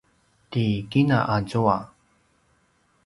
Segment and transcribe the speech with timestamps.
[0.51, 1.77] ti kina azua